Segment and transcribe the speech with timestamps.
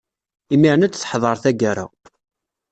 [0.55, 1.85] Imiren ad d-teḥḍer taggara.